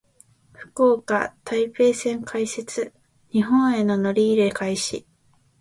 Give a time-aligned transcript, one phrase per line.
[0.51, 2.91] 福岡・台北線開設。
[3.29, 5.05] 日本への乗り入れ開始。